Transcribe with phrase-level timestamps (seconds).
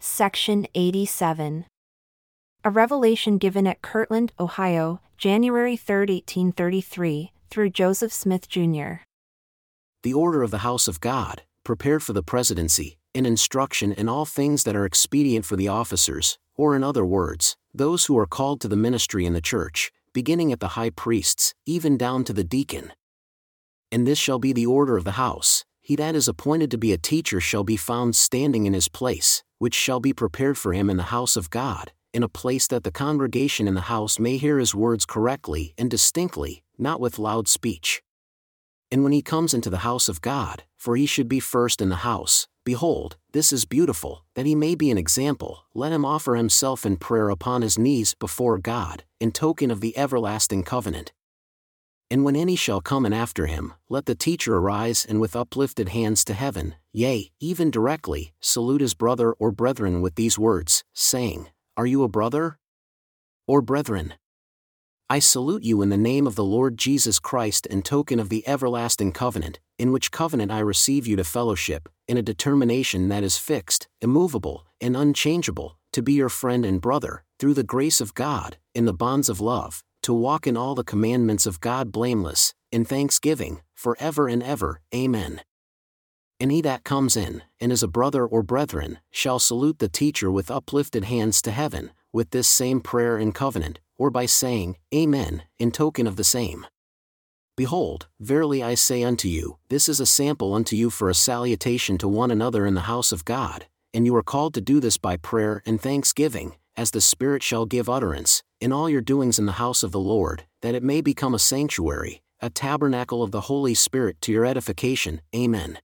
[0.00, 1.64] Section 87.
[2.62, 9.02] A revelation given at Kirtland, Ohio, January 3, 1833, through Joseph Smith, Jr.
[10.04, 14.24] The order of the house of God, prepared for the presidency, in instruction in all
[14.24, 18.60] things that are expedient for the officers, or in other words, those who are called
[18.60, 22.44] to the ministry in the church, beginning at the high priests, even down to the
[22.44, 22.92] deacon.
[23.90, 26.92] And this shall be the order of the house he that is appointed to be
[26.92, 30.90] a teacher shall be found standing in his place, which shall be prepared for him
[30.90, 34.36] in the house of God, in a place that the congregation in the house may
[34.36, 38.02] hear his words correctly and distinctly, not with loud speech.
[38.92, 41.88] And when he comes into the house of God, for he should be first in
[41.88, 46.36] the house, behold, this is beautiful, that he may be an example, let him offer
[46.36, 51.12] himself in prayer upon his knees before God, in token of the everlasting covenant.
[52.10, 55.90] And when any shall come in after him, let the teacher arise and with uplifted
[55.90, 61.48] hands to heaven, yea, even directly, salute his brother or brethren with these words, saying,
[61.76, 62.58] Are you a brother?
[63.46, 64.14] Or brethren?
[65.10, 68.46] I salute you in the name of the Lord Jesus Christ in token of the
[68.46, 73.38] everlasting covenant, in which covenant I receive you to fellowship, in a determination that is
[73.38, 78.58] fixed, immovable, and unchangeable, to be your friend and brother, through the grace of God,
[78.74, 82.82] in the bonds of love, to walk in all the commandments of God blameless, in
[82.82, 85.42] thanksgiving, for ever and ever, Amen.
[86.40, 90.30] And he that comes in, and is a brother or brethren, shall salute the teacher
[90.30, 95.42] with uplifted hands to heaven, with this same prayer and covenant, or by saying, Amen,
[95.58, 96.64] in token of the same.
[97.54, 101.98] Behold, verily I say unto you, this is a sample unto you for a salutation
[101.98, 104.96] to one another in the house of God, and you are called to do this
[104.96, 109.46] by prayer and thanksgiving, as the Spirit shall give utterance, in all your doings in
[109.46, 113.42] the house of the Lord, that it may become a sanctuary, a tabernacle of the
[113.42, 115.20] Holy Spirit to your edification.
[115.34, 115.80] Amen.